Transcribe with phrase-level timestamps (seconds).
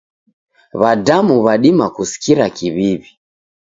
[0.81, 3.09] W'adamu w'adima kusikira kiw'iw'i.